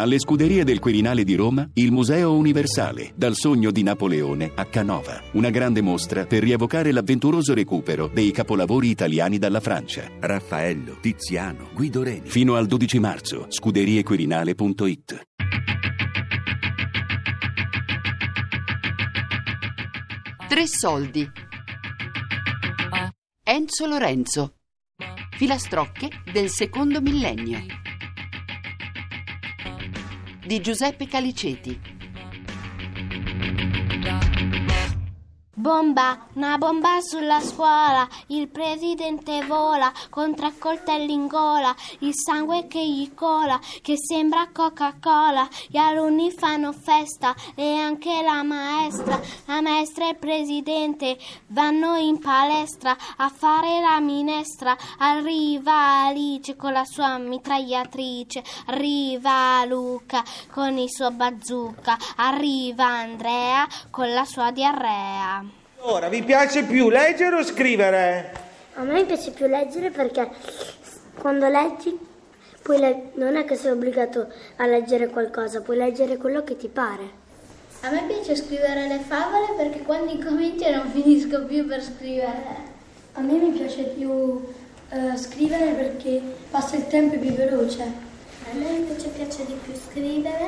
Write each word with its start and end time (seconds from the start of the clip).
Alle 0.00 0.20
scuderie 0.20 0.62
del 0.62 0.78
Quirinale 0.78 1.24
di 1.24 1.34
Roma, 1.34 1.68
il 1.74 1.90
Museo 1.90 2.36
Universale, 2.36 3.10
dal 3.16 3.34
sogno 3.34 3.72
di 3.72 3.82
Napoleone 3.82 4.52
a 4.54 4.64
Canova. 4.66 5.20
Una 5.32 5.50
grande 5.50 5.80
mostra 5.80 6.24
per 6.24 6.40
rievocare 6.40 6.92
l'avventuroso 6.92 7.52
recupero 7.52 8.06
dei 8.06 8.30
capolavori 8.30 8.90
italiani 8.90 9.38
dalla 9.38 9.58
Francia. 9.58 10.08
Raffaello, 10.20 10.98
Tiziano, 11.00 11.70
Guido 11.74 12.04
Reni. 12.04 12.28
Fino 12.28 12.54
al 12.54 12.66
12 12.68 12.98
marzo, 13.00 13.46
scuderiequirinale.it. 13.48 15.26
Tre 20.48 20.66
soldi. 20.68 21.28
Enzo 23.42 23.86
Lorenzo. 23.86 24.54
Filastrocche 25.36 26.08
del 26.32 26.50
secondo 26.50 27.00
millennio. 27.00 27.87
Di 30.48 30.62
Giuseppe 30.62 31.06
Caliceti. 31.06 31.97
Bomba, 35.68 36.18
una 36.32 36.56
bomba 36.56 36.98
sulla 37.02 37.42
scuola, 37.42 38.08
il 38.28 38.48
presidente 38.48 39.44
vola 39.44 39.92
con 40.08 40.34
tre 40.34 40.54
coltelli 40.58 41.12
in 41.12 41.26
gola, 41.26 41.76
il 41.98 42.14
sangue 42.14 42.66
che 42.66 42.82
gli 42.82 43.12
cola, 43.12 43.60
che 43.82 43.96
sembra 43.98 44.48
Coca-Cola, 44.50 45.46
gli 45.66 45.76
alunni 45.76 46.32
fanno 46.32 46.72
festa 46.72 47.34
e 47.54 47.74
anche 47.74 48.22
la 48.22 48.42
maestra, 48.42 49.20
la 49.44 49.60
maestra 49.60 50.06
e 50.06 50.12
il 50.12 50.16
presidente 50.16 51.18
vanno 51.48 51.96
in 51.96 52.18
palestra 52.18 52.96
a 53.18 53.28
fare 53.28 53.82
la 53.82 54.00
minestra, 54.00 54.74
arriva 54.96 56.06
Alice 56.06 56.56
con 56.56 56.72
la 56.72 56.86
sua 56.86 57.18
mitragliatrice, 57.18 58.42
arriva 58.68 59.62
Luca 59.66 60.24
con 60.50 60.78
il 60.78 60.88
suo 60.90 61.10
bazooka, 61.10 61.98
arriva 62.16 62.86
Andrea 62.86 63.68
con 63.90 64.10
la 64.10 64.24
sua 64.24 64.50
diarrea. 64.50 65.57
Ora, 65.80 66.08
vi 66.08 66.22
piace 66.24 66.64
più 66.64 66.88
leggere 66.90 67.36
o 67.36 67.44
scrivere? 67.44 68.32
A 68.74 68.82
me 68.82 69.04
piace 69.04 69.30
più 69.30 69.46
leggere 69.46 69.90
perché 69.90 70.28
quando 71.20 71.46
leggi 71.48 71.96
puoi 72.62 72.78
le- 72.78 73.10
non 73.14 73.36
è 73.36 73.44
che 73.44 73.54
sei 73.54 73.70
obbligato 73.70 74.26
a 74.56 74.66
leggere 74.66 75.08
qualcosa, 75.08 75.60
puoi 75.60 75.76
leggere 75.76 76.16
quello 76.16 76.42
che 76.42 76.56
ti 76.56 76.66
pare. 76.68 77.26
A 77.82 77.90
me 77.90 78.02
piace 78.08 78.34
scrivere 78.34 78.88
le 78.88 78.98
favole 78.98 79.54
perché 79.56 79.82
quando 79.82 80.10
incomincio 80.10 80.68
non 80.68 80.90
finisco 80.90 81.44
più 81.44 81.64
per 81.66 81.82
scrivere. 81.82 82.76
A 83.12 83.20
me 83.20 83.34
mi 83.34 83.50
piace 83.50 83.84
più 83.84 84.52
eh, 84.90 85.16
scrivere 85.16 85.72
perché 85.74 86.20
passa 86.50 86.74
il 86.74 86.88
tempo 86.88 87.16
più 87.18 87.30
veloce. 87.32 87.82
A 87.82 88.54
me 88.54 88.68
invece 88.68 89.08
piace 89.10 89.44
di 89.46 89.56
più 89.62 89.74
scrivere 89.74 90.46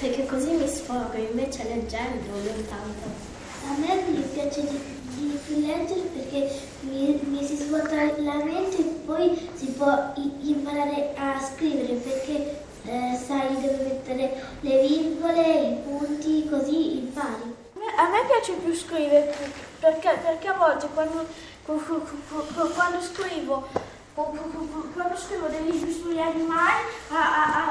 perché 0.00 0.26
così 0.26 0.50
mi 0.50 0.68
sfogo, 0.68 1.16
invece 1.16 1.64
leggendo 1.64 2.30
non 2.30 2.66
tanto. 2.68 3.35
A 3.68 3.74
me 3.78 4.02
mi 4.08 4.20
piace 4.32 4.60
di, 4.62 4.78
di 5.16 5.38
più 5.44 5.60
leggere 5.66 6.00
perché 6.14 6.50
mi, 6.80 7.18
mi 7.24 7.44
si 7.44 7.56
svuota 7.56 7.94
la 8.18 8.34
mente 8.44 8.78
e 8.78 8.82
poi 9.04 9.50
si 9.54 9.66
può 9.68 10.12
imparare 10.42 11.12
a 11.16 11.40
scrivere 11.40 11.94
perché 11.94 12.64
eh, 12.84 13.18
sai 13.26 13.54
dove 13.54 13.76
mettere 13.82 14.42
le 14.60 14.80
virgole, 14.86 15.42
i 15.42 15.74
punti, 15.84 16.48
così 16.48 16.98
impari. 16.98 17.54
A 17.98 18.08
me 18.08 18.24
piace 18.26 18.52
più 18.54 18.74
scrivere 18.74 19.34
perché, 19.80 20.18
perché 20.22 20.48
a 20.48 20.52
volte 20.54 20.86
quando, 20.94 21.26
quando 21.64 23.00
scrivo 23.00 23.66
quando 24.14 25.14
scrivo 25.16 25.46
dei 25.48 25.70
libri 25.70 25.92
sugli 25.92 26.18
animali 26.18 26.84
a- 27.10 27.70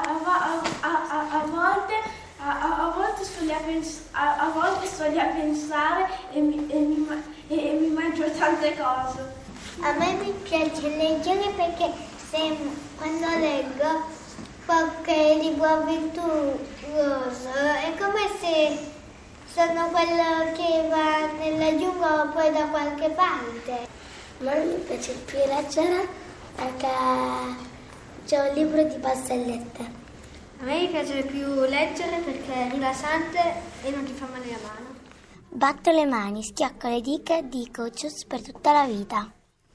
a- 0.80 1.40
a 1.40 1.44
volte 1.46 1.94
a, 2.46 2.60
a- 2.60 2.86
a 2.86 2.90
volte 2.94 3.24
sto 3.24 3.42
lì 3.44 3.52
a, 3.52 3.58
pens- 3.64 4.02
a, 4.12 4.36
a 4.38 4.48
volte 4.50 4.86
sto 4.86 5.08
lì 5.08 5.18
a 5.18 5.26
pensare 5.26 6.06
e 6.32 6.40
mi, 6.40 6.66
e 6.70 6.78
mi 6.78 6.96
ma- 7.08 7.22
e- 7.48 7.68
e 7.70 7.72
mi 7.72 7.88
mangio 7.88 8.30
tante 8.38 8.76
cose. 8.76 9.44
A 9.80 9.92
me 9.92 10.12
mi 10.14 10.30
piace 10.42 10.88
leggere 10.96 11.50
perché 11.56 11.90
se, 12.30 12.56
quando 12.96 13.26
leggo 13.38 14.14
qualche 14.64 15.34
libro 15.40 15.64
avventuroso 15.66 17.50
è 17.52 17.92
come 17.98 18.28
se 18.40 18.78
sono 19.52 19.88
quello 19.90 20.52
che 20.54 20.86
va 20.88 21.26
nella 21.38 21.76
giungla 21.78 22.22
o 22.22 22.28
poi 22.28 22.52
da 22.52 22.64
qualche 22.66 23.08
parte. 23.10 23.72
A 24.38 24.44
me 24.44 24.64
mi 24.64 24.74
piace 24.86 25.12
più 25.12 25.38
leggere 25.46 26.08
perché 26.54 26.88
c'è 28.26 28.48
un 28.48 28.54
libro 28.54 28.82
di 28.82 28.96
barzellette. 28.96 30.04
A 30.58 30.64
me 30.64 30.80
mi 30.80 30.88
piace 30.88 31.22
più 31.24 31.46
leggere 31.60 32.18
perché 32.24 32.52
è 32.52 32.70
rilassante 32.70 33.38
e 33.82 33.90
non 33.90 34.04
ti 34.04 34.12
fa 34.12 34.26
male 34.26 34.46
la 34.46 34.58
mano. 34.62 34.94
Batto 35.48 35.90
le 35.90 36.06
mani, 36.06 36.42
schiacco 36.42 36.88
le 36.88 37.00
dita 37.00 37.36
e 37.36 37.48
dico 37.48 37.90
cius 37.90 38.24
per 38.24 38.42
tutta 38.42 38.72
la 38.72 38.86
vita. 38.86 39.30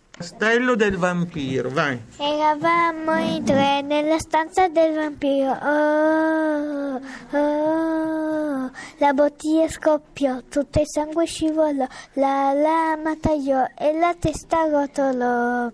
Castello 0.10 0.76
del 0.76 0.98
vampiro, 0.98 1.70
vai. 1.70 2.00
Eravamo 2.18 3.16
in 3.18 3.44
tre 3.44 3.82
nella 3.82 4.20
stanza 4.20 4.68
del 4.68 4.94
vampiro. 4.94 5.52
Oh, 5.52 7.02
oh, 7.38 8.72
la 8.98 9.14
bottiglia 9.14 9.68
scoppiò, 9.70 10.42
tutto 10.50 10.80
il 10.80 10.88
sangue 10.88 11.26
scivolò, 11.26 11.88
la 12.14 12.54
lama 12.54 13.16
tagliò 13.20 13.66
e 13.78 13.98
la 13.98 14.14
testa 14.20 14.68
rotolò. 14.68 15.72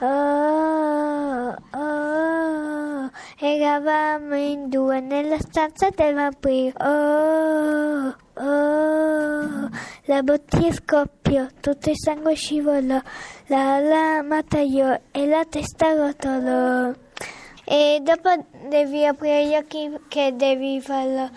Oh, 0.00 1.54
oh, 1.70 3.10
eravamo 3.38 4.34
in 4.34 4.68
due 4.68 5.00
nella 5.00 5.38
stanza 5.38 5.88
del 5.94 6.14
vampiro. 6.14 6.76
Oh, 6.84 8.14
oh, 8.34 9.70
la 10.06 10.22
bottiglia 10.22 10.72
scoppiò, 10.72 11.46
tutto 11.60 11.90
il 11.90 11.96
sangue 11.96 12.34
scivolò, 12.34 13.00
la 13.46 13.78
lama 13.78 14.42
tagliò 14.42 14.98
e 15.12 15.26
la 15.26 15.44
testa 15.48 15.94
rotolò. 15.94 16.92
E 17.64 18.00
dopo 18.02 18.30
devi 18.68 19.06
aprire 19.06 19.46
gli 19.46 19.54
occhi 19.54 19.96
che 20.08 20.34
devi 20.34 20.80
farlo. 20.80 21.30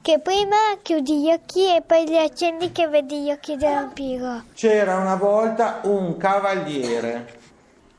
Che 0.00 0.20
prima 0.20 0.56
chiudi 0.82 1.22
gli 1.22 1.32
occhi 1.32 1.74
e 1.74 1.82
poi 1.82 2.06
li 2.06 2.18
accendi 2.18 2.70
che 2.72 2.86
vedi 2.86 3.22
gli 3.22 3.30
occhi 3.30 3.56
del 3.56 3.72
vampiro. 3.72 4.42
C'era 4.54 4.98
una 4.98 5.16
volta 5.16 5.80
un 5.84 6.16
cavaliere. 6.16 7.42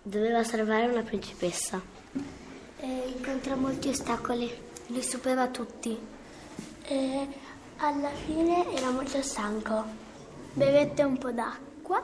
Doveva 0.08 0.44
salvare 0.44 0.86
una 0.86 1.02
principessa. 1.02 1.82
E 2.78 3.14
incontrò 3.16 3.56
molti 3.56 3.90
ostacoli, 3.90 4.56
li 4.88 5.02
supera 5.02 5.48
tutti. 5.48 5.98
E 6.84 7.28
alla 7.78 8.12
fine 8.12 8.72
era 8.76 8.92
molto 8.92 9.20
stanco. 9.24 9.84
Bevette 10.54 11.02
un 11.02 11.18
po' 11.18 11.32
d'acqua. 11.32 12.04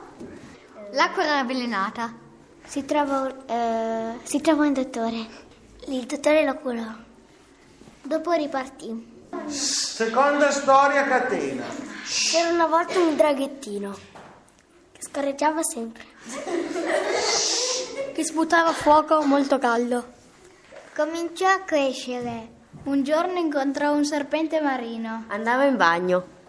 L'acqua 0.90 1.22
era 1.22 1.38
avvelenata. 1.38 2.12
Si 2.64 2.84
trovò, 2.84 3.24
eh, 3.46 4.18
si 4.24 4.40
trovò 4.40 4.64
un 4.64 4.72
dottore. 4.72 5.26
Il 5.86 6.04
dottore 6.04 6.44
lo 6.44 6.56
curò. 6.56 6.92
Dopo 8.02 8.32
ripartì. 8.32 9.26
Seconda 9.46 10.50
storia 10.50 11.04
catena. 11.04 11.66
C'era 12.04 12.50
una 12.50 12.66
volta 12.66 12.98
un 12.98 13.14
draghettino 13.14 13.96
che 14.90 15.02
scorreggiava 15.02 15.62
sempre. 15.62 16.04
Che 18.12 18.24
sputava 18.24 18.72
fuoco 18.72 19.22
molto 19.22 19.58
caldo. 19.58 20.04
Cominciò 20.94 21.48
a 21.48 21.60
crescere. 21.60 22.48
Un 22.84 23.02
giorno 23.02 23.38
incontrò 23.38 23.92
un 23.92 24.04
serpente 24.04 24.60
marino. 24.60 25.24
Andava 25.28 25.64
in 25.64 25.76
bagno. 25.76 26.40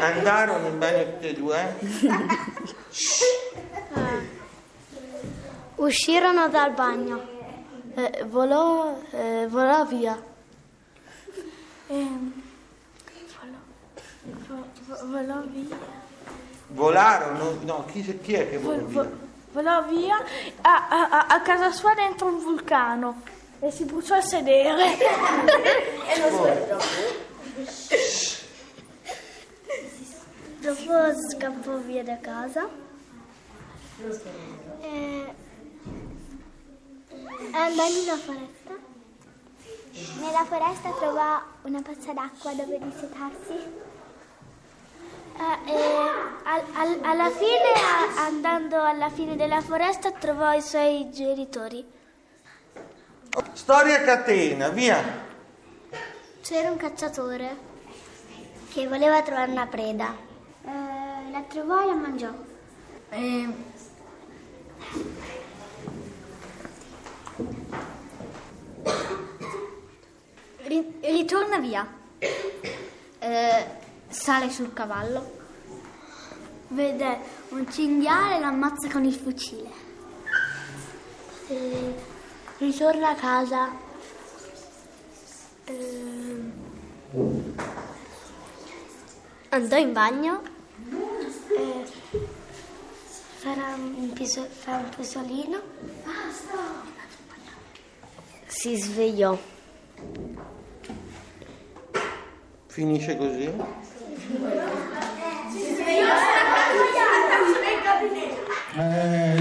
Andarono 0.00 0.66
in 0.68 0.78
bagno 0.78 1.04
tutti 1.04 1.28
e 1.28 1.34
due. 1.34 1.76
Uscirono 5.76 6.48
dal 6.48 6.72
bagno. 6.72 7.38
Eh, 7.94 8.24
volò, 8.28 8.98
eh, 9.10 9.46
volò 9.48 9.84
via. 9.86 10.22
Ehm, 11.88 12.32
volò, 14.46 14.62
vo- 14.86 15.06
volò 15.08 15.40
via. 15.46 15.76
Volarono, 16.68 17.58
no, 17.64 17.84
chi, 17.86 18.20
chi 18.20 18.34
è 18.34 18.48
che 18.48 18.58
volò 18.58 18.84
Vol- 18.84 19.08
via? 19.08 19.28
Vo- 19.52 19.60
volò 19.60 19.82
via 19.84 20.16
a, 20.62 20.88
a- 20.88 21.26
a- 21.28 21.40
casa 21.42 21.70
sua 21.72 21.94
dentro 21.94 22.26
un 22.26 22.38
vulcano 22.38 23.22
e 23.60 23.70
si 23.70 23.84
bruciò 23.84 24.16
a 24.16 24.20
sedere. 24.22 24.96
Dopo 30.60 30.92
scappò 31.30 31.76
via 31.78 32.02
da 32.04 32.18
casa. 32.18 32.68
E 34.80 35.34
andò 37.52 37.86
in 37.86 37.96
una 38.02 38.16
foresta. 38.16 38.88
Nella 40.20 40.44
foresta 40.44 40.90
trovò 40.92 41.40
una 41.62 41.82
pozza 41.82 42.12
d'acqua 42.12 42.52
dove 42.52 42.78
dissetarsi. 42.78 43.88
Al- 46.80 46.88
al- 46.88 47.00
alla 47.04 47.30
fine, 47.30 47.72
a- 47.74 48.24
andando 48.24 48.82
alla 48.82 49.10
fine 49.10 49.36
della 49.36 49.60
foresta, 49.60 50.12
trovò 50.12 50.52
i 50.54 50.62
suoi 50.62 51.10
genitori. 51.12 51.84
Storia 53.52 54.00
catena, 54.02 54.68
via. 54.70 54.98
C'era 56.40 56.70
un 56.70 56.76
cacciatore. 56.78 57.68
che 58.72 58.86
voleva 58.86 59.20
trovare 59.22 59.50
una 59.50 59.66
preda. 59.66 60.14
Eh, 60.64 61.30
la 61.32 61.40
trovò 61.48 61.82
e 61.82 61.86
la 61.86 61.94
mangiò. 61.94 62.30
Eh, 63.10 63.48
ri- 70.66 70.98
ritorna 71.02 71.58
via. 71.58 71.86
Eh, 73.18 73.64
sale 74.08 74.50
sul 74.50 74.72
cavallo. 74.72 75.38
Vede 76.72 77.18
un 77.48 77.68
cinghiale 77.68 78.36
e 78.36 78.40
l'ammazza 78.40 78.88
con 78.88 79.04
il 79.04 79.12
fucile. 79.14 79.68
Eh, 81.48 81.94
ritorna 82.58 83.08
a 83.08 83.14
casa. 83.16 83.70
Eh, 85.64 86.42
andò 89.48 89.76
in 89.76 89.92
bagno. 89.92 90.42
Eh, 91.58 91.84
farà 93.38 93.74
un, 93.74 94.12
piso- 94.12 94.46
fa 94.48 94.76
un 94.76 94.88
pisolino. 94.96 95.60
Si 98.46 98.76
svegliò. 98.76 99.36
Finisce 102.66 103.16
così? 103.16 103.52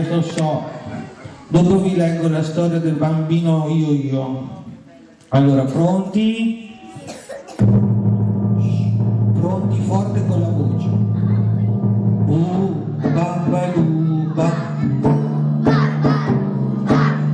Lo 0.09 0.23
so. 0.23 0.63
Dopo 1.49 1.81
vi 1.81 1.95
leggo 1.95 2.27
la 2.29 2.41
storia 2.41 2.79
del 2.79 2.95
bambino 2.95 3.67
io 3.69 3.91
io. 3.91 4.49
Allora, 5.29 5.65
pronti? 5.65 6.75
Pronti 9.39 9.79
forte 9.81 10.25
con 10.25 10.41
la 10.41 10.47
voce. 10.47 10.87
Uh, 12.25 12.73
babbaluba. 13.13 14.51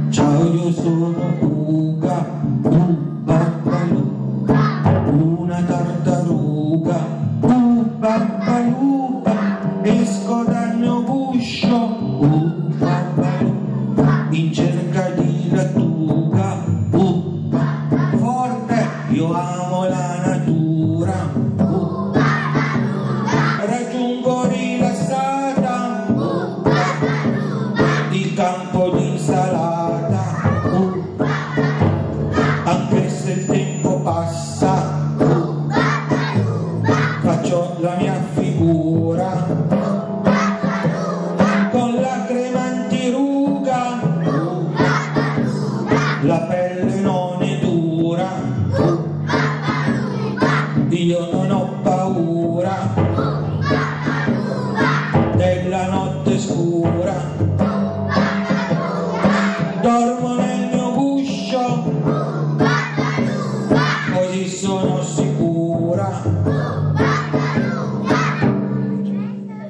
Ciao, 0.09 0.53
io 0.53 0.71
sono 0.73 1.54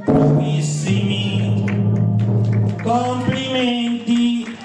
Bravissimi, 0.06 1.64
complimenti. 2.84 4.58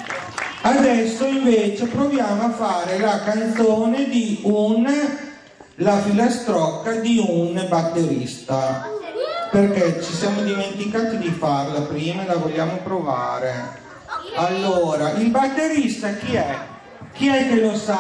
Adesso 0.62 1.24
invece 1.24 1.86
proviamo 1.86 2.42
a 2.42 2.50
fare 2.50 2.98
la 2.98 3.20
canzone 3.20 4.08
di 4.08 4.40
un, 4.42 4.86
la 5.76 5.98
filastrocca 5.98 6.92
di 6.92 7.24
un 7.26 7.66
batterista 7.68 8.98
perché 9.50 10.00
ci 10.00 10.12
siamo 10.12 10.42
dimenticati 10.42 11.18
di 11.18 11.30
farla 11.30 11.80
prima 11.80 12.22
e 12.22 12.26
la 12.26 12.36
vogliamo 12.36 12.76
provare. 12.84 13.78
Allora, 14.36 15.10
il 15.12 15.30
batterista 15.30 16.14
chi 16.14 16.34
è? 16.36 16.56
Chi 17.12 17.26
è 17.28 17.48
che 17.48 17.60
lo 17.60 17.74
sa? 17.76 17.98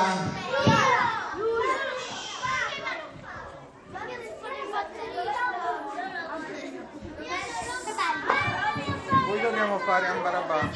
Poi 9.26 9.40
dobbiamo 9.40 9.78
fare 9.90 10.06
Ambarabà. 10.06 10.70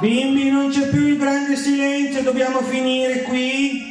Bimbi, 0.00 0.50
non 0.50 0.70
c'è 0.70 0.88
più 0.88 1.06
il 1.06 1.18
grande 1.18 1.54
silenzio, 1.54 2.22
dobbiamo 2.22 2.60
finire 2.62 3.22
qui. 3.22 3.88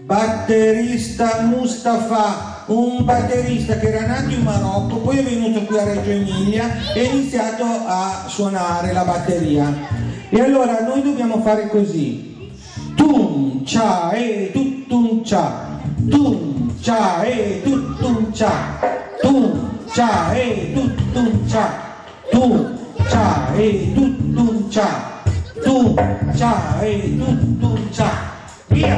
Batterista 0.00 1.42
Mustafa, 1.42 2.64
un 2.66 3.04
batterista 3.06 3.78
che 3.78 3.88
era 3.88 4.06
nato 4.06 4.30
in 4.34 4.42
Marocco, 4.42 4.96
poi 4.98 5.18
è 5.18 5.22
venuto 5.22 5.64
qui 5.64 5.78
a 5.78 5.84
Reggio 5.84 6.10
Emilia 6.10 6.92
e 6.92 7.00
ha 7.00 7.10
iniziato 7.12 7.64
a 7.64 8.26
suonare 8.26 8.92
la 8.92 9.04
batteria. 9.04 9.72
E 10.28 10.40
allora 10.40 10.80
noi 10.80 11.02
dobbiamo 11.02 11.40
fare 11.40 11.68
così. 11.68 12.27
tum 12.98 13.64
cha 13.64 14.10
e 14.14 14.50
tut 14.54 14.88
tum 14.90 15.24
cha 15.24 15.42
tum 16.10 16.70
cha 16.82 17.22
e 17.24 17.60
tut 17.64 17.84
tum 18.00 18.32
cha 18.32 18.52
tum 19.22 19.44
cha 19.94 20.08
e 20.34 20.74
tut 20.74 20.92
tum 21.14 21.48
cha 21.52 21.64
tum 22.32 22.52
cha 23.10 23.54
e 23.58 23.94
tut 23.94 24.14
tum 24.36 24.70
cha 24.70 24.88
tum 25.64 25.96
cha 26.38 26.52
e 26.82 26.92
tut 27.18 27.40
tum 27.60 27.78
cha 27.96 28.10
via 28.70 28.96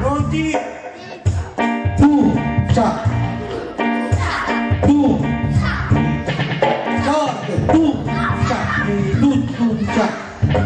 pronti 0.00 0.46
tum 1.98 2.22
cha 2.74 2.86
tum 4.86 5.22
cha 7.04 7.22
tum 7.72 7.92
cha 8.48 8.60
e 8.88 8.96
tut 9.20 9.40
tum 9.58 9.76
cha 9.94 10.06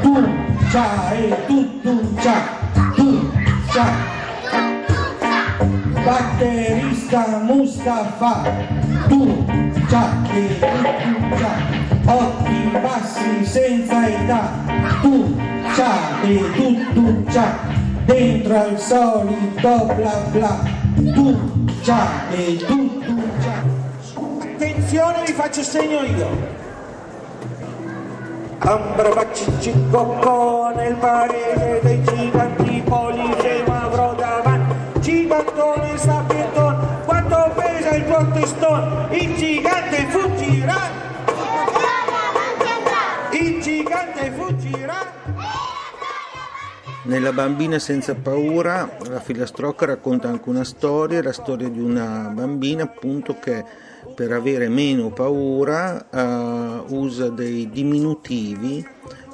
tum 0.03 0.25
cha 0.73 0.85
e 1.19 1.31
tut 1.49 1.70
Batterista 6.41 7.43
Mustafa, 7.43 8.41
tu 9.09 9.45
e 9.45 10.59
tu 10.59 11.37
già, 11.37 11.53
occhi 12.07 12.79
bassi 12.81 13.45
senza 13.45 14.09
età, 14.09 14.49
tu 15.03 15.37
già 15.77 16.23
e 16.23 16.41
tu 16.95 17.25
già, 17.25 17.59
dentro 18.07 18.59
al 18.59 18.81
solito 18.81 19.93
bla 19.95 20.15
bla, 20.31 20.61
tu 21.13 21.39
già 21.83 22.09
e 22.31 22.57
tu 22.57 23.03
già. 23.39 23.63
Attenzione, 24.41 25.23
vi 25.27 25.33
faccio 25.33 25.63
segno 25.63 26.01
io. 26.01 26.59
Ambrabacci 28.61 29.73
cocco 29.91 30.73
nel 30.75 30.95
parere 30.95 31.81
dei 31.83 32.03
giganti 32.03 32.60
Nella 47.11 47.33
bambina 47.33 47.81
senza 47.81 48.15
paura 48.15 48.97
la 49.09 49.19
filastrocca 49.19 49.85
racconta 49.85 50.29
anche 50.29 50.49
una 50.49 50.63
storia, 50.63 51.21
la 51.21 51.33
storia 51.33 51.69
di 51.69 51.81
una 51.81 52.31
bambina 52.33 52.85
appunto 52.85 53.37
che 53.41 53.65
per 54.15 54.31
avere 54.31 54.69
meno 54.69 55.11
paura 55.11 56.09
eh, 56.09 56.85
usa 56.95 57.29
dei 57.29 57.69
diminutivi 57.69 58.87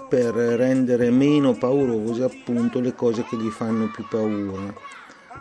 per 0.09 0.33
rendere 0.33 1.11
meno 1.11 1.53
paurose 1.53 2.25
appunto 2.25 2.81
le 2.81 2.95
cose 2.95 3.25
che 3.25 3.37
gli 3.37 3.51
fanno 3.51 3.91
più 3.91 4.07
paura. 4.09 4.73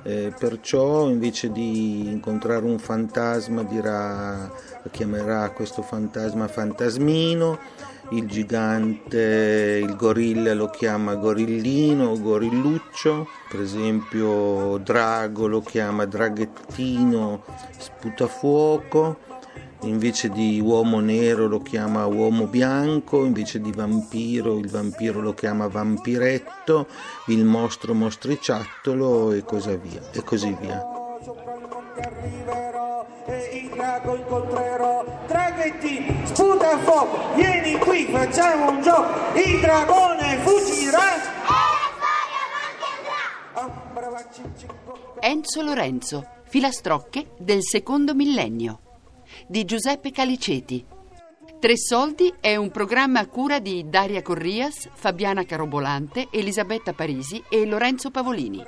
Eh, 0.08 0.32
perciò 0.38 1.10
invece 1.10 1.52
di 1.52 2.08
incontrare 2.08 2.64
un 2.64 2.78
fantasma 2.78 3.64
dirà, 3.64 4.52
chiamerà 4.92 5.50
questo 5.50 5.82
fantasma 5.82 6.48
fantasmino, 6.48 7.58
il 8.12 8.28
gigante, 8.28 9.80
il 9.82 9.96
gorilla 9.96 10.54
lo 10.54 10.70
chiama 10.70 11.16
gorillino 11.16 12.10
o 12.10 12.22
gorilluccio, 12.22 13.28
per 13.50 13.62
esempio 13.62 14.78
Drago 14.78 15.48
lo 15.48 15.62
chiama 15.62 16.06
draghettino 16.06 17.44
sputafuoco, 17.76 19.18
invece 19.88 20.30
di 20.30 20.60
uomo 20.60 21.00
nero 21.00 21.48
lo 21.48 21.62
chiama 21.62 22.06
uomo 22.06 22.48
bianco, 22.48 23.24
invece 23.24 23.60
di 23.62 23.72
vampiro 23.72 24.58
il 24.58 24.70
vampiro 24.70 25.22
lo 25.22 25.34
chiama 25.34 25.68
vampiretto, 25.68 26.88
il 27.28 27.44
mostro 27.44 27.94
mostriciattolo 27.94 29.32
e 29.32 29.44
via. 29.82 30.02
E 30.12 30.24
così 30.24 30.56
via. 30.60 30.84
sputa 36.26 36.78
fuoco 36.80 37.34
vieni 37.36 37.78
qui 37.80 38.08
facciamo 38.12 38.70
un 38.70 38.82
gioco 38.82 39.38
il 39.38 39.60
dragone 39.62 40.38
fuggirà 40.40 41.34
Enzo 45.20 45.62
Lorenzo, 45.62 46.28
filastrocche 46.44 47.30
del 47.38 47.64
secondo 47.64 48.14
millennio 48.14 48.85
di 49.48 49.66
Giuseppe 49.66 50.12
Caliceti. 50.12 50.86
Tre 51.60 51.78
soldi 51.78 52.32
è 52.40 52.56
un 52.56 52.70
programma 52.70 53.22
a 53.22 53.28
cura 53.28 53.58
di 53.60 53.90
Daria 53.90 54.22
Corrias, 54.22 54.88
Fabiana 54.94 55.44
Carobolante, 55.46 56.28
Elisabetta 56.32 56.94
Parisi 56.94 57.44
e 57.50 57.66
Lorenzo 57.66 58.12
Pavolini. 58.12 58.64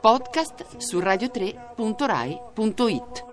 Podcast 0.00 0.78
su 0.78 0.98
radio3.rai.it. 0.98 3.31